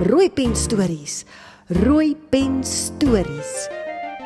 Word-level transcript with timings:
Rooi 0.00 0.30
pen 0.30 0.56
stories. 0.56 1.24
Rooi 1.66 2.16
pen 2.30 2.64
stories. 2.64 3.68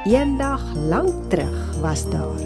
Eendag 0.07 0.63
lank 0.75 1.31
terug 1.31 1.81
was 1.81 2.05
daar. 2.11 2.39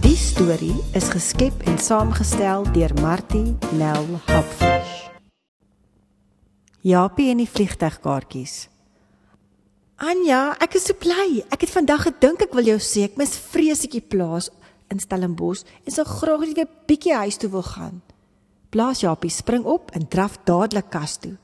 Die 0.00 0.16
storie 0.16 0.74
is 0.92 1.08
geskep 1.08 1.62
en 1.64 1.78
saamgestel 1.78 2.66
deur 2.72 2.94
Martie 3.00 3.56
Nel 3.78 4.06
Hopfish. 4.26 5.06
Japie 6.80 7.30
en 7.30 7.44
die 7.44 7.50
vliegtuigkaartjies. 7.50 8.68
Anja, 9.98 10.54
ek 10.62 10.76
is 10.78 10.84
so 10.86 10.94
bly. 10.94 11.42
Ek 11.50 11.64
het 11.66 11.72
vandag 11.74 12.04
gedink 12.06 12.44
ek 12.44 12.52
wil 12.54 12.68
jou 12.70 12.78
sê 12.78 13.08
ek 13.08 13.16
mis 13.18 13.32
vreesetjie 13.34 14.04
plaas 14.06 14.46
in 14.88 15.00
Stellenbosch 15.00 15.64
en 15.84 15.92
sou 15.92 16.06
graag 16.06 16.40
net 16.40 16.58
'n 16.58 16.68
bietjie 16.86 17.14
huis 17.14 17.36
toe 17.36 17.50
wil 17.50 17.62
gaan. 17.62 18.02
Blaas 18.70 19.00
Japie 19.00 19.30
spring 19.30 19.64
op 19.64 19.90
en 19.90 20.08
draf 20.08 20.38
dadelik 20.44 20.90
kas 20.90 21.16
toe. 21.16 21.36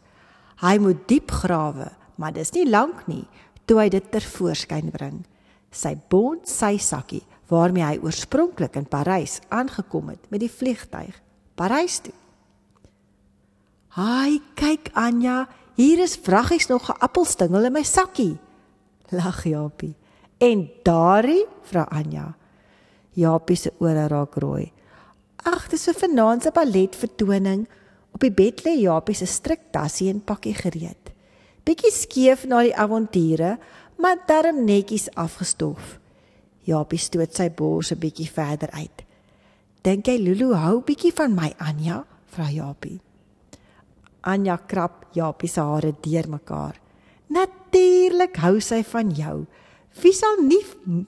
Hy 0.61 0.79
moet 0.79 1.09
diep 1.09 1.31
grawe, 1.31 1.93
maar 2.15 2.33
dis 2.33 2.53
nie 2.53 2.69
lank 2.69 3.07
nie 3.07 3.27
toe 3.65 3.79
hy 3.81 3.89
dit 3.89 4.11
ter 4.13 4.23
voorskyn 4.23 4.91
bring. 4.91 5.25
Sy 5.71 5.97
bond 6.09 6.49
sy 6.49 6.77
sakkie 6.79 7.23
waarmee 7.49 7.85
hy 7.85 7.99
oorspronklik 8.03 8.77
in 8.77 8.89
Parys 8.89 9.41
aangekom 9.49 10.09
het 10.09 10.31
met 10.31 10.41
die 10.41 10.51
vliegtyg 10.51 11.21
Parys 11.55 12.01
toe. 12.01 12.15
"Haai, 13.89 14.41
kyk 14.55 14.91
Anja, 14.95 15.49
hier 15.77 15.99
is 16.03 16.17
vraggies 16.17 16.69
nog 16.69 16.91
'n 16.91 17.01
appelstingel 17.01 17.65
in 17.65 17.73
my 17.73 17.83
sakkie." 17.83 18.39
Lag 19.11 19.45
Japie. 19.45 19.95
"En 20.39 20.71
daardie?" 20.83 21.47
vra 21.63 21.87
Anja. 21.91 22.35
Japie 23.15 23.57
se 23.57 23.73
ore 23.79 24.09
raak 24.09 24.37
rooi. 24.43 24.73
Ag, 25.45 25.69
dis 25.71 25.89
'n 25.89 25.95
vanaand 25.95 26.43
se 26.43 26.51
balletvertoning. 26.51 27.69
Op 28.13 28.21
die 28.21 28.33
bed 28.33 28.63
lê 28.65 28.81
Japie 28.81 29.15
se 29.15 29.27
striktassie 29.27 30.11
en 30.11 30.25
pakkie 30.25 30.55
gereed. 30.55 31.13
Bietjie 31.65 31.91
skeef 31.93 32.45
na 32.47 32.63
die 32.63 32.77
avonture, 32.77 33.59
maar 33.99 34.17
darm 34.27 34.65
netjies 34.65 35.09
afgestof. 35.15 35.99
Japie 36.65 36.99
stoot 36.99 37.35
sy 37.35 37.51
bors 37.51 37.93
'n 37.93 37.99
bietjie 37.99 38.31
verder 38.31 38.71
uit. 38.71 39.05
Dink 39.83 40.07
jy 40.07 40.19
Lulu 40.19 40.55
hou 40.55 40.81
bietjie 40.81 41.13
van 41.13 41.35
my, 41.35 41.55
Anja? 41.59 42.05
vra 42.27 42.49
Japie. 42.51 43.01
Anja 44.23 44.57
krap 44.67 45.05
Japie 45.13 45.49
se 45.49 45.61
hare 45.61 45.95
deurmekaar. 46.01 46.81
Natuurlik 47.29 48.37
hou 48.37 48.61
sy 48.61 48.83
van 48.83 49.11
jou. 49.11 49.47
Wie 50.03 50.13
sal 50.13 50.43
nie 50.43 50.63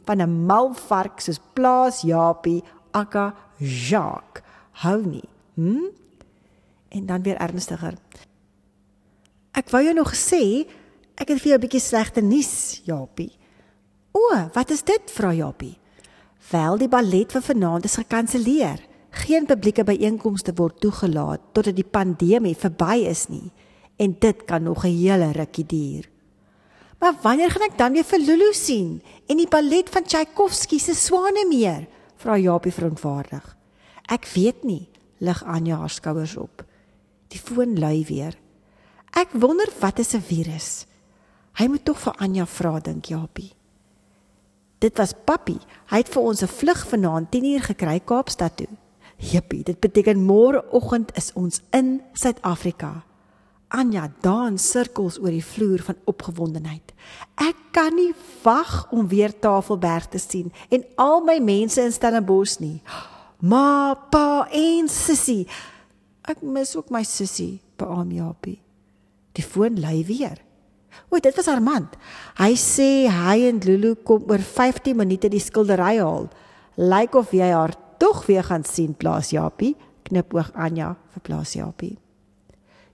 van 0.05 0.23
'n 0.23 0.47
mal 0.47 0.75
vark 0.75 1.21
soos 1.21 1.41
Plaas 1.55 2.03
Japie 2.03 2.63
akka 2.93 3.35
Jacques 3.59 4.43
hou 4.83 5.07
nie? 5.07 5.29
Hm? 5.55 5.91
En 6.89 7.07
dan 7.07 7.23
weer 7.23 7.37
ernstiger. 7.37 7.95
Ek 9.53 9.71
wou 9.71 9.83
jou 9.83 9.95
nog 9.95 10.13
sê, 10.15 10.67
ek 11.17 11.29
het 11.29 11.41
vir 11.41 11.51
jou 11.51 11.59
'n 11.59 11.61
bietjie 11.61 11.81
slegte 11.81 12.21
nuus, 12.21 12.83
Japie. 12.85 13.33
O, 14.13 14.51
wat 14.53 14.71
is 14.71 14.83
dit? 14.83 15.11
vra 15.11 15.33
Japie. 15.33 15.79
Wel, 16.51 16.79
die 16.79 16.89
ballet 16.89 17.33
vir 17.33 17.43
vanaand 17.43 17.85
is 17.85 17.97
gekanselleer. 17.97 18.81
Geen 19.11 19.47
publieke 19.47 19.85
byeenkomste 19.85 20.53
word 20.55 20.81
toegelaat 20.81 21.41
totdat 21.53 21.77
die 21.77 21.89
pandemie 21.91 22.57
verby 22.57 23.07
is 23.09 23.27
nie. 23.29 23.53
En 23.97 24.17
dit 24.21 24.45
kan 24.45 24.63
nog 24.63 24.85
'n 24.85 24.97
hele 24.97 25.33
rukkie 25.33 25.67
duur. 25.67 26.16
Maar 26.99 27.15
wanneer 27.23 27.51
gaan 27.51 27.69
ek 27.69 27.79
dan 27.79 27.93
weer 27.93 28.05
vir 28.05 28.23
Lulu 28.25 28.53
sien 28.57 29.03
en 29.29 29.37
die 29.37 29.49
ballet 29.49 29.89
van 29.93 30.05
Tchaikovsky 30.05 30.79
se 30.79 30.95
Swanemeer? 30.95 31.87
vra 32.17 32.39
Japie 32.41 32.73
verontwaardig. 32.73 33.45
Ek 34.09 34.25
weet 34.33 34.65
nie, 34.65 34.89
lig 35.21 35.43
Anja 35.45 35.77
haar 35.83 35.93
skouers 35.93 36.37
op. 36.41 36.65
Die 37.29 37.41
foon 37.41 37.77
lui 37.79 38.05
weer. 38.09 38.37
Ek 39.17 39.33
wonder 39.33 39.69
wat 39.81 39.99
is 39.99 40.15
'n 40.15 40.23
virus. 40.23 40.87
Hy 41.59 41.67
moet 41.67 41.85
tog 41.85 41.99
vir 41.99 42.15
Anja 42.19 42.47
vra 42.47 42.81
dink 42.81 43.05
Japie. 43.05 43.53
Dit 44.79 44.99
was 44.99 45.15
Papi. 45.25 45.59
Hy 45.89 45.97
het 45.97 46.09
vir 46.09 46.23
ons 46.23 46.43
'n 46.43 46.47
vlug 46.49 46.87
vanaand 46.87 47.31
10uur 47.31 47.63
gekry 47.63 48.01
Kaapstad 48.01 48.57
toe. 48.57 48.69
Jippie, 49.17 49.63
dit 49.63 49.81
beteken 49.81 50.25
môreoggend 50.25 51.17
is 51.17 51.33
ons 51.35 51.61
in 51.73 52.03
Suid-Afrika. 52.13 53.05
Anja 53.69 54.07
dans 54.23 54.63
sirkels 54.63 55.19
oor 55.19 55.35
die 55.35 55.45
vloer 55.45 55.83
van 55.83 55.99
opgewondenheid. 56.07 56.93
Ek 57.43 57.59
kan 57.75 57.97
nie 57.99 58.13
wag 58.45 58.87
om 58.95 59.09
weer 59.11 59.35
Tafelberg 59.35 60.07
te 60.13 60.21
sien 60.23 60.53
en 60.71 60.85
al 61.03 61.25
my 61.27 61.39
mense 61.43 61.83
in 61.83 61.95
Stellenbosch 61.95 62.61
nie. 62.63 62.79
Ma, 63.43 63.95
pa 64.11 64.47
en 64.55 64.89
sussie. 64.89 65.45
Ek 66.27 66.43
mis 66.43 66.73
ook 66.79 66.91
my 66.95 67.03
sussie, 67.07 67.61
beam 67.79 68.15
Japie. 68.15 68.61
Die 69.37 69.45
foon 69.45 69.81
lui 69.83 70.01
weer. 70.09 70.39
O, 71.11 71.19
dit 71.21 71.37
was 71.37 71.51
Armand. 71.53 71.93
Hy 72.39 72.55
sê 72.59 73.07
hy 73.13 73.37
en 73.51 73.61
Lulu 73.67 73.95
kom 74.07 74.25
oor 74.31 74.41
15 74.41 74.97
minute 74.97 75.29
die 75.33 75.43
skildery 75.43 75.99
haal. 76.01 76.31
Lyk 76.81 77.19
of 77.21 77.35
jy 77.37 77.51
haar 77.53 77.77
tog 78.01 78.25
weer 78.29 78.47
gaan 78.47 78.65
sien, 78.65 78.97
plaas 78.97 79.35
Japie. 79.35 79.75
Knipoog 80.07 80.55
Anja 80.55 80.95
vir 81.13 81.25
plaas 81.27 81.57
Japie. 81.59 81.97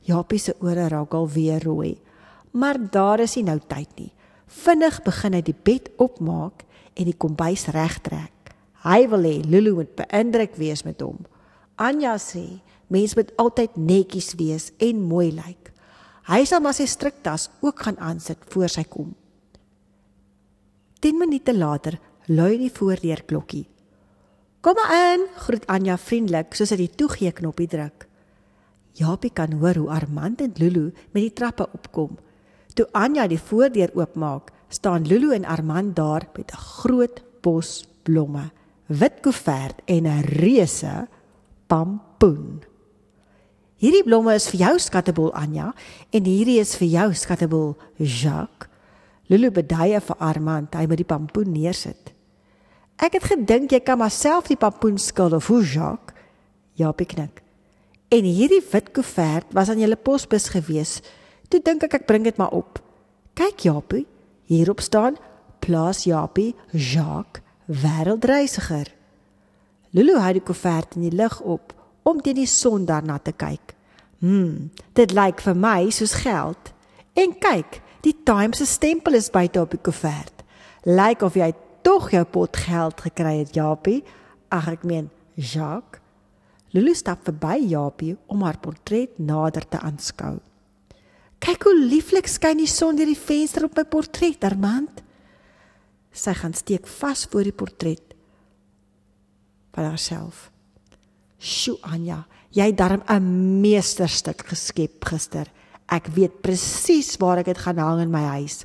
Japie 0.07 0.41
se 0.43 0.55
ore 0.61 0.89
raak 0.89 1.15
al 1.15 1.29
weer 1.29 1.63
rooi. 1.63 1.97
Maar 2.53 2.79
daar 2.91 3.21
is 3.21 3.37
nie 3.39 3.47
nou 3.47 3.59
tyd 3.69 3.89
nie. 3.97 4.13
Vinnig 4.47 5.01
begin 5.07 5.37
hy 5.39 5.43
die 5.47 5.57
bed 5.57 5.89
opmaak 6.03 6.67
en 6.99 7.09
die 7.09 7.17
kombuis 7.17 7.69
regtrek. 7.73 8.53
Hy 8.83 9.07
wil 9.09 9.25
hê 9.29 9.37
Lulu 9.47 9.77
moet 9.79 9.95
beïndruk 9.97 10.59
wees 10.61 10.83
met 10.85 11.01
hom. 11.01 11.23
Anja 11.81 12.17
sê 12.21 12.61
mens 12.93 13.15
moet 13.17 13.31
altyd 13.41 13.79
netjies 13.79 14.35
wees 14.37 14.71
en 14.83 15.01
mooi 15.09 15.31
lyk. 15.33 15.71
Hy 16.29 16.45
sal 16.47 16.61
maar 16.63 16.77
sy 16.77 16.87
striktas 16.91 17.49
ook 17.63 17.87
gaan 17.87 17.99
aansit 17.99 18.43
voor 18.53 18.71
sy 18.71 18.85
kom. 18.85 19.15
10 21.03 21.19
minute 21.19 21.55
later 21.57 21.97
lui 22.29 22.59
die 22.61 22.71
voordeur 22.71 23.25
klokkie. 23.27 23.65
Kom 24.63 24.77
maar 24.79 24.93
in, 25.15 25.25
groet 25.43 25.65
Anja 25.67 25.97
vriendelik 25.99 26.55
soos 26.55 26.71
hy 26.71 26.85
die 26.85 26.93
toegee 26.95 27.33
knoppie 27.35 27.67
druk. 27.71 28.07
Japie 28.93 29.33
kan 29.33 29.53
hoor 29.53 29.77
hoe 29.81 29.91
Armand 29.91 30.41
en 30.41 30.53
Lulu 30.57 30.93
met 31.13 31.23
die 31.23 31.33
trappe 31.33 31.69
opkom. 31.73 32.19
Toe 32.77 32.87
Anja 32.93 33.27
die 33.29 33.41
voordeur 33.41 33.93
oopmaak, 33.97 34.51
staan 34.69 35.07
Lulu 35.09 35.33
en 35.35 35.45
Armand 35.45 35.97
daar 35.97 36.29
met 36.37 36.53
'n 36.53 36.57
groot 36.57 37.23
bos 37.41 37.87
blomme, 38.03 38.51
wit 38.87 39.21
koevert 39.21 39.81
en 39.85 40.07
'n 40.07 40.23
reuse 40.23 41.09
pampoen. 41.67 42.63
Hierdie 43.77 44.05
blomme 44.05 44.35
is 44.35 44.49
vir 44.49 44.61
jou 44.61 44.79
skattebol 44.79 45.33
Anja 45.35 45.73
en 46.11 46.25
hierdie 46.25 46.61
is 46.61 46.77
vir 46.77 46.89
jou 46.89 47.15
skattebol 47.15 47.77
Jacques. 47.97 48.69
Lulu 49.27 49.51
beduie 49.51 50.01
vir 50.01 50.17
Armand 50.19 50.75
hy 50.75 50.87
moet 50.87 50.97
die 50.97 51.05
pampoen 51.05 51.53
neersit. 51.53 52.13
Ek 52.97 53.13
het 53.13 53.25
gedink 53.25 53.73
jy 53.73 53.81
kan 53.81 53.99
maar 53.99 54.11
self 54.11 54.47
die 54.47 54.57
pampoen 54.57 54.99
skil 54.99 55.35
of 55.35 55.47
hoe 55.47 55.63
Jacques? 55.65 56.15
Japie 56.75 57.07
knik. 57.07 57.42
En 58.13 58.27
hierdie 58.29 58.61
wit 58.71 58.91
koevert 58.93 59.55
was 59.57 59.71
aan 59.73 59.81
julle 59.81 59.97
posbus 59.97 60.51
gewees. 60.53 60.99
Toe 61.49 61.63
dink 61.65 61.87
ek 61.87 61.95
ek 62.03 62.09
bring 62.09 62.27
dit 62.27 62.37
maar 62.37 62.53
op. 62.53 62.77
Kyk 63.33 63.65
Japie, 63.65 64.05
hierop 64.53 64.83
staan 64.85 65.17
Plaas 65.65 66.03
Japie 66.05 66.53
Jacques 66.77 67.41
wêreldreisiger. 67.65 68.91
Lulu 69.97 70.19
hou 70.21 70.33
die 70.37 70.45
koevert 70.45 70.99
in 70.99 71.07
die 71.07 71.17
lig 71.17 71.39
op 71.41 71.73
om 72.05 72.21
teen 72.21 72.37
die 72.43 72.51
son 72.51 72.85
daarna 72.85 73.17
te 73.17 73.33
kyk. 73.33 73.73
Hm, 74.21 74.69
dit 74.93 75.17
lyk 75.17 75.41
vir 75.41 75.57
my 75.57 75.89
soos 75.89 76.19
geld. 76.21 76.73
En 77.17 77.33
kyk, 77.33 77.81
die 78.05 78.17
Times 78.29 78.61
se 78.61 78.69
stempel 78.69 79.17
is 79.17 79.33
buite 79.33 79.61
op 79.61 79.73
die 79.73 79.81
koevert. 79.81 80.45
Lyk 80.85 81.25
of 81.25 81.41
jy 81.41 81.53
tog 81.81 82.11
jou 82.13 82.25
pot 82.29 82.61
geld 82.67 83.01
gekry 83.09 83.39
het, 83.41 83.57
Japie. 83.57 84.03
Ag 84.53 84.69
ek 84.77 84.85
meen, 84.85 85.09
Jacques 85.33 86.02
Lulu 86.73 86.95
stap 86.97 87.25
verby 87.27 87.69
Japie 87.69 88.17
om 88.33 88.43
haar 88.43 88.59
portret 88.59 89.19
nader 89.19 89.67
te 89.69 89.79
aanskou. 89.79 90.39
Kyk 91.43 91.67
hoe 91.67 91.75
lieflik 91.77 92.29
skyn 92.31 92.63
die 92.63 92.71
son 92.71 92.97
deur 92.97 93.11
die 93.11 93.19
venster 93.19 93.67
op 93.67 93.77
my 93.77 93.85
portret, 93.85 94.45
Armand. 94.47 95.03
Sy 96.13 96.33
gaan 96.39 96.55
steek 96.55 96.87
vas 97.01 97.27
voor 97.27 97.51
die 97.51 97.57
portret. 97.57 98.13
van 99.73 99.85
haarself. 99.85 100.51
"Sjoe 101.39 101.79
Anja, 101.81 102.27
jy 102.51 102.67
het 102.67 102.77
darm 102.77 103.03
'n 103.09 103.61
meesterstuk 103.61 104.47
geskep 104.47 105.05
gister. 105.05 105.47
Ek 105.89 106.07
weet 106.07 106.43
presies 106.43 107.17
waar 107.17 107.39
ek 107.39 107.47
dit 107.47 107.59
gaan 107.59 107.79
hang 107.79 108.01
in 108.01 108.11
my 108.11 108.23
huis." 108.23 108.65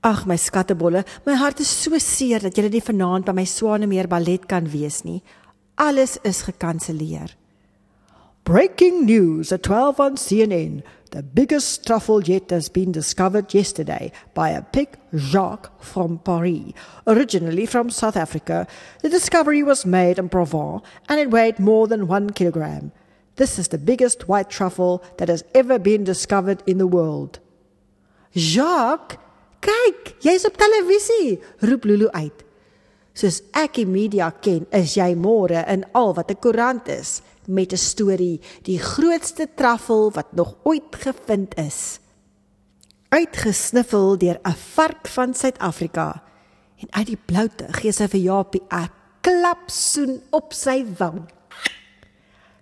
Ag 0.00 0.26
my 0.26 0.36
skattebolle, 0.36 1.04
my 1.26 1.34
hart 1.34 1.60
is 1.60 1.82
so 1.82 1.98
seer 1.98 2.40
dat 2.40 2.56
jy 2.56 2.68
nie 2.68 2.80
vanaand 2.80 3.24
by 3.24 3.32
my 3.32 3.44
Swanemeer 3.44 4.08
ballet 4.08 4.46
kan 4.46 4.64
wees 4.64 5.02
nie. 5.04 5.22
Alles 5.78 6.18
is 6.24 6.42
gekanselleer. 6.42 7.34
Breaking 8.44 9.04
news 9.04 9.52
at 9.52 9.62
12 9.62 10.00
on 10.00 10.16
CNN. 10.16 10.82
The 11.10 11.22
biggest 11.22 11.86
truffle 11.86 12.22
yet 12.22 12.50
has 12.50 12.70
been 12.70 12.92
discovered 12.92 13.52
yesterday 13.52 14.10
by 14.32 14.50
a 14.50 14.62
pig 14.62 14.96
Jacques 15.14 15.70
from 15.82 16.18
Paris. 16.18 16.72
Originally 17.06 17.66
from 17.66 17.90
South 17.90 18.16
Africa, 18.16 18.66
the 19.02 19.10
discovery 19.10 19.62
was 19.62 19.84
made 19.84 20.18
in 20.18 20.30
Provence 20.30 20.82
and 21.10 21.20
it 21.20 21.30
weighed 21.30 21.58
more 21.58 21.86
than 21.86 22.08
one 22.08 22.30
kilogram. 22.30 22.92
This 23.36 23.58
is 23.58 23.68
the 23.68 23.78
biggest 23.78 24.28
white 24.28 24.48
truffle 24.48 25.04
that 25.18 25.28
has 25.28 25.44
ever 25.54 25.78
been 25.78 26.04
discovered 26.04 26.62
in 26.66 26.78
the 26.78 26.86
world. 26.86 27.38
Jacques, 28.34 29.18
kyk, 29.60 30.20
jy's 30.20 30.46
op 30.46 30.56
televisie, 30.56 31.42
roep 31.60 31.84
Lulu 31.84 32.08
uit. 32.14 32.45
Soos 33.16 33.40
ek 33.56 33.78
die 33.78 33.88
media 33.88 34.28
ken, 34.44 34.66
is 34.76 34.92
jy 34.98 35.14
môre 35.16 35.62
in 35.72 35.86
al 35.96 36.12
wat 36.14 36.30
'n 36.30 36.36
koerant 36.36 36.88
is 36.88 37.22
met 37.48 37.72
'n 37.72 37.76
storie, 37.76 38.40
die 38.62 38.78
grootste 38.78 39.48
truffel 39.56 40.12
wat 40.12 40.34
nog 40.34 40.56
ooit 40.64 40.92
gevind 40.92 41.56
is. 41.56 42.00
Uitgesniffel 43.08 44.18
deur 44.18 44.38
'n 44.44 44.54
vark 44.74 45.08
van 45.08 45.34
Suid-Afrika 45.34 46.22
en 46.76 46.88
uit 46.90 47.06
die 47.06 47.22
bloute 47.26 47.66
gee 47.72 47.92
sy 47.92 48.06
vir 48.06 48.20
Japie 48.20 48.62
'n 48.70 48.90
klapsoen 49.20 50.20
op 50.30 50.52
sy 50.52 50.84
wang. 50.98 51.24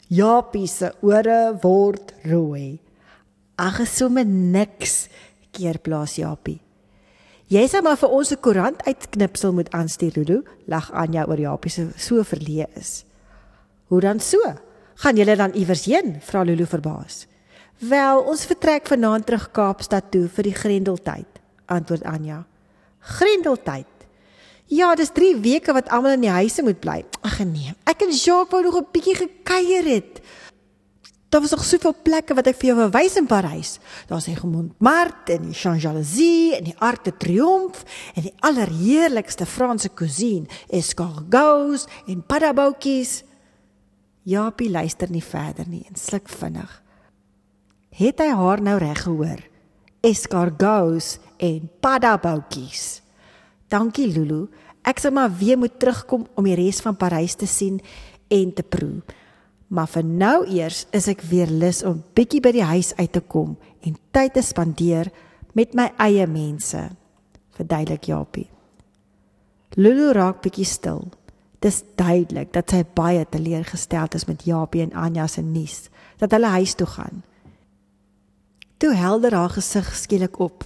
Japie 0.09 0.67
se 0.67 0.93
ore 1.03 1.59
word 1.63 2.15
rooi. 2.23 2.79
Ag, 3.57 3.87
somme 3.87 4.25
niks, 4.25 5.09
keer 5.51 5.79
plaas 5.79 6.17
Japie. 6.17 6.61
Jy 7.55 7.69
sê 7.71 7.79
maar 7.87 7.99
vir 8.01 8.11
ons 8.11 8.33
'n 8.33 8.41
koerant 8.43 8.81
uitknipsel 8.83 9.53
moet 9.53 9.71
aanstuur, 9.71 10.13
Lulu, 10.17 10.43
lag 10.67 10.91
Anja 10.91 11.25
oor 11.27 11.39
Japie 11.39 11.71
se 11.71 11.87
so 11.97 12.23
verleë 12.23 12.67
is. 12.75 13.05
Hoe 13.89 14.01
dan 14.01 14.21
so? 14.21 14.39
Gaan 14.97 15.17
julle 15.17 15.37
dan 15.37 15.55
iewers 15.55 15.85
heen? 15.85 16.19
vra 16.21 16.43
Lulu 16.43 16.67
verbaas. 16.67 17.27
Wel, 17.79 18.19
ons 18.19 18.47
vertrek 18.47 18.87
vanaand 18.87 19.27
terug 19.27 19.53
Kaapstad 19.53 20.11
toe 20.11 20.29
vir 20.29 20.43
die 20.43 20.55
Grendeltyd, 20.55 21.41
antwoord 21.67 22.03
Anja. 22.03 22.45
Grendeltyd. 23.01 23.87
Ja, 24.67 24.95
dis 24.95 25.13
3 25.13 25.37
weke 25.41 25.73
wat 25.73 25.89
almal 25.89 26.13
in 26.13 26.21
die 26.21 26.31
huise 26.31 26.63
moet 26.63 26.81
bly. 26.81 27.05
Ag 27.23 27.39
nee, 27.45 27.75
ek 27.87 28.03
en 28.03 28.11
Jacques 28.11 28.51
wou 28.51 28.63
nog 28.63 28.77
'n 28.81 28.87
bietjie 28.93 29.15
gekuier 29.15 29.85
het. 29.85 30.21
Daar 31.35 31.43
was 31.43 31.51
nog 31.51 31.65
soveel 31.65 31.95
plekke 32.03 32.35
wat 32.39 32.47
ek 32.47 32.61
vir 32.61 32.69
jou 32.69 32.75
wou 32.79 32.85
wys 32.95 33.17
in 33.19 33.27
Parys. 33.27 33.73
Daar's 34.07 34.29
die 34.29 34.37
Montmartre 34.39 35.35
en 35.35 35.49
die 35.49 35.57
Champs-Élysées 35.59 36.61
en 36.61 36.69
die 36.69 36.75
Arc 36.79 37.03
de 37.09 37.11
Triomphe 37.11 37.83
en 38.15 38.29
die 38.29 38.35
allerheerlikste 38.47 39.43
Franse 39.43 39.91
cuisine, 39.99 40.47
escargots 40.71 41.89
en 42.07 42.21
paddaboutjies. 42.23 43.25
Japie 44.23 44.71
luister 44.71 45.11
nie 45.11 45.25
verder 45.27 45.67
nie 45.67 45.83
en 45.91 45.99
sluk 45.99 46.31
vinnig. 46.31 46.71
Het 47.99 48.23
hy 48.23 48.31
haar 48.31 48.63
nou 48.63 48.77
reg 48.79 49.03
gehoor? 49.03 49.43
Escargots 50.07 51.19
en 51.43 51.67
paddaboutjies. 51.83 53.03
Dankie 53.75 54.07
Lulu. 54.07 54.45
Ek 54.87 55.03
sal 55.03 55.19
maar 55.19 55.35
weer 55.35 55.59
moet 55.59 55.81
terugkom 55.83 56.31
om 56.39 56.47
die 56.47 56.55
res 56.63 56.79
van 56.87 56.95
Parys 56.95 57.35
te 57.35 57.51
sien 57.51 57.83
en 58.31 58.55
te 58.55 58.63
proe. 58.63 59.03
Maar 59.75 59.91
vir 59.91 60.05
nou 60.07 60.37
eers 60.47 60.85
is 60.95 61.09
ek 61.11 61.25
weer 61.27 61.51
lus 61.51 61.83
om 61.83 62.03
bietjie 62.15 62.41
by 62.45 62.53
die 62.55 62.67
huis 62.67 62.93
uit 62.95 63.11
te 63.13 63.21
kom 63.21 63.57
en 63.83 63.97
tyd 64.15 64.37
te 64.37 64.43
spandeer 64.43 65.11
met 65.59 65.75
my 65.75 65.89
eie 66.03 66.27
mense. 66.31 66.79
Verduidelik 67.59 68.07
Japie. 68.07 68.47
Lulu 69.75 70.13
raak 70.15 70.43
bietjie 70.45 70.67
stil. 70.69 71.03
Dis 71.59 71.81
duidelik 71.99 72.53
dat 72.55 72.71
sy 72.71 72.85
baie 72.95 73.25
teleurgesteld 73.27 74.15
is 74.15 74.29
met 74.29 74.45
Japie 74.47 74.85
en 74.85 74.95
Anja 74.95 75.27
se 75.27 75.43
nuus 75.43 75.89
dat 76.21 76.31
hulle 76.37 76.53
huis 76.55 76.77
toe 76.79 76.87
gaan. 76.87 77.25
Toe 78.79 78.93
helder 78.95 79.35
haar 79.35 79.57
gesig 79.57 79.91
skielik 79.97 80.39
op. 80.39 80.63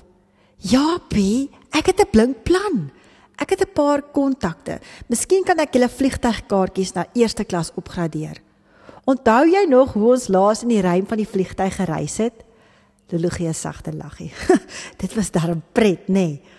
Japie, 0.58 1.48
ek 1.72 1.86
het 1.86 2.00
'n 2.00 2.10
blink 2.12 2.42
plan. 2.44 2.90
Ek 3.38 3.50
het 3.50 3.62
'n 3.62 3.72
paar 3.72 4.02
kontakte. 4.02 4.80
Miskien 5.08 5.44
kan 5.44 5.58
ek 5.58 5.72
julle 5.72 5.88
vliegtuigkaartjies 5.88 6.92
na 6.92 7.06
eerste 7.14 7.44
klas 7.44 7.72
opgradeer. 7.74 8.42
Onthou 9.08 9.46
jy 9.48 9.64
nog 9.68 9.94
hoe 9.96 10.10
ons 10.12 10.28
laas 10.28 10.62
in 10.66 10.74
die 10.74 10.82
ruim 10.84 11.06
van 11.08 11.20
die 11.20 11.28
vliegtuig 11.28 11.78
gereis 11.80 12.18
het? 12.20 12.44
Lulugie 13.08 13.52
sagte 13.56 13.94
laggie. 13.96 14.32
Dit 15.00 15.14
was 15.16 15.30
darm 15.32 15.62
pret, 15.72 16.10
nê? 16.12 16.12
Nee. 16.12 16.56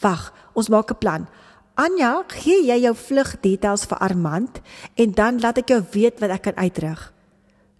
Wag, 0.00 0.30
ons 0.54 0.70
maak 0.72 0.90
'n 0.90 0.98
plan. 0.98 1.26
Anja, 1.74 2.24
gee 2.26 2.64
jy 2.66 2.78
jou 2.86 2.94
vlugdetails 2.94 3.84
vir 3.86 3.98
Armand 3.98 4.60
en 4.94 5.12
dan 5.12 5.40
laat 5.40 5.58
ek 5.58 5.68
jou 5.68 5.82
weet 5.92 6.20
wat 6.20 6.30
ek 6.30 6.42
kan 6.42 6.56
uitrig. 6.56 7.12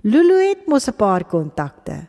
Lulu 0.03 0.39
het 0.49 0.67
mos 0.67 0.89
'n 0.89 0.95
paar 0.95 1.25
kontakte. 1.25 2.07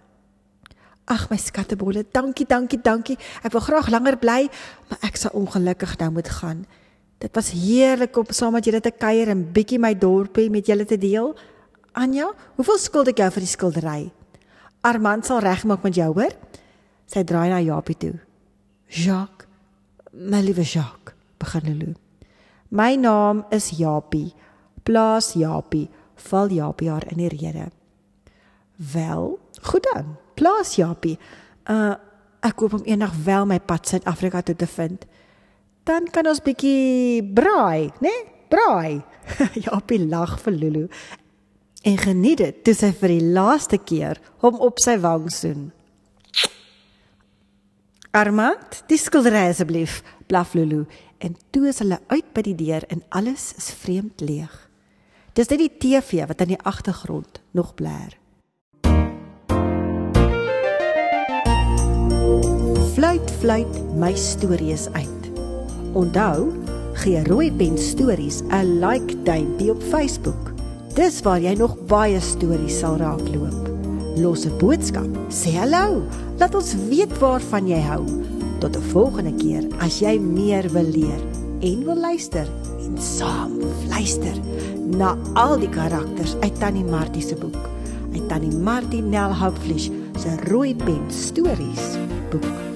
Ag 1.05 1.29
my 1.29 1.37
skattebolle, 1.37 2.05
dankie, 2.11 2.45
dankie, 2.45 2.81
dankie. 2.81 3.17
Ek 3.43 3.51
wil 3.51 3.61
graag 3.61 3.89
langer 3.89 4.17
bly, 4.17 4.49
maar 4.89 4.99
ek 5.01 5.15
sal 5.15 5.31
ongelukkig 5.33 5.97
nou 5.97 6.11
moet 6.11 6.29
gaan. 6.29 6.65
Dit 7.17 7.35
was 7.35 7.51
heerlik 7.51 8.17
om 8.17 8.25
saam 8.29 8.53
met 8.53 8.65
julle 8.65 8.81
te 8.81 8.91
kuier 8.91 9.29
en 9.29 9.51
bietjie 9.51 9.79
my 9.79 9.97
dorpie 9.97 10.49
met 10.49 10.65
julle 10.65 10.85
te 10.85 10.97
deel. 10.97 11.35
Anja, 11.97 12.29
hoeveel 12.55 12.77
skuld 12.77 13.09
ek 13.09 13.21
jou 13.23 13.29
vir 13.33 13.43
die 13.45 13.49
skildery? 13.49 14.01
Armand 14.85 15.25
sal 15.25 15.41
regmaak 15.43 15.83
met 15.83 15.97
jou, 15.97 16.11
hoor? 16.13 16.35
Sy 17.09 17.23
draai 17.25 17.49
na 17.49 17.59
Japie 17.63 17.97
toe. 17.97 18.13
Jacques, 18.89 19.47
my 20.13 20.41
liewe 20.45 20.63
Jacques 20.63 21.15
begin 21.41 21.65
Lulu. 21.65 21.93
My 22.69 22.93
naam 22.95 23.43
is 23.51 23.71
Japie. 23.79 24.33
Plaas 24.85 25.33
Japie. 25.33 25.89
Val 26.29 26.51
Japie 26.53 26.89
haar 26.91 27.07
in 27.09 27.17
die 27.23 27.29
rede. 27.31 27.69
Wel, 28.93 29.39
goed 29.71 29.87
dan. 29.93 30.17
Plaas 30.37 30.75
Japie. 30.77 31.17
Uh 31.65 31.95
ek 32.39 32.61
hoop 32.63 32.77
om 32.77 32.85
eendag 32.87 33.11
wel 33.25 33.43
my 33.49 33.57
pad 33.59 33.89
Suid-Afrika 33.89 34.39
toe 34.41 34.55
te 34.55 34.67
vind. 34.77 35.01
Dan 35.83 36.05
kan 36.07 36.27
ons 36.29 36.39
bietjie 36.39 37.19
braai, 37.19 37.89
né? 37.99 38.07
Nee? 38.07 38.21
Braai. 38.49 39.01
Japie 39.67 39.99
lag 40.07 40.37
vir 40.39 40.55
Lulu 40.55 40.85
en 41.81 41.97
geniet 41.97 42.37
dit 42.37 42.63
toe 42.63 42.73
sy 42.75 42.91
vir 43.01 43.13
die 43.15 43.27
laaste 43.35 43.77
keer 43.77 44.19
hom 44.43 44.59
op 44.63 44.79
sy 44.83 44.97
wang 44.99 45.29
soen. 45.31 45.69
Armand, 48.11 48.81
dis 48.89 49.05
skildery 49.05 49.45
asseblief, 49.51 50.01
blaf 50.27 50.55
Lulu 50.57 50.85
en 51.21 51.35
toe 51.53 51.67
is 51.69 51.81
hulle 51.83 51.99
uit 52.09 52.33
by 52.33 52.43
die 52.47 52.55
deur 52.57 52.85
en 52.89 53.03
alles 53.15 53.51
is 53.59 53.69
vreemd 53.81 54.23
leeg. 54.23 54.53
Dis 55.37 55.51
net 55.51 55.61
die 55.61 55.71
TV 55.71 56.25
wat 56.27 56.41
aan 56.41 56.55
die 56.55 56.63
agtergrond 56.67 57.41
nog 57.55 57.75
blaar. 57.77 58.17
Fluit 62.95 63.31
fluit 63.39 63.75
my 63.95 64.11
stories 64.17 64.89
uit. 64.91 65.31
Onthou, 65.95 66.49
gee 66.99 67.21
rooi 67.29 67.47
pen 67.51 67.77
stories 67.77 68.41
'n 68.49 68.79
like 68.83 69.23
duimpie 69.23 69.71
op 69.71 69.81
Facebook. 69.93 70.48
Dis 70.97 71.19
waar 71.21 71.39
jy 71.41 71.53
nog 71.57 71.75
baie 71.89 72.19
stories 72.23 72.79
sal 72.81 72.97
raakloop. 72.97 73.67
Los 74.17 74.45
'n 74.45 74.57
boodskap, 74.57 75.09
sê 75.29 75.53
hallo, 75.55 76.03
laat 76.39 76.55
ons 76.55 76.75
weet 76.89 77.13
waarvan 77.19 77.67
jy 77.67 77.79
hou. 77.79 78.03
Tot 78.59 78.75
'n 78.75 78.89
volgende 78.91 79.33
keer 79.37 79.67
as 79.79 79.99
jy 79.99 80.19
meer 80.19 80.69
wil 80.71 80.89
leer 80.89 81.21
en 81.61 81.85
wil 81.85 81.99
luister 81.99 82.47
en 82.79 82.97
saam 82.97 83.59
luister 83.89 84.35
na 84.85 85.17
al 85.33 85.59
die 85.59 85.69
karakters 85.69 86.35
uit 86.41 86.59
Tannie 86.59 86.83
Martie 86.85 87.21
se 87.21 87.35
boek. 87.35 87.69
Uit 88.13 88.27
Tannie 88.27 88.57
Martie 88.57 89.01
Nel 89.01 89.33
Hopefish 89.33 89.89
se 90.17 90.29
rooi 90.49 90.75
pen 90.75 91.05
stories 91.09 91.97
boek. 92.31 92.68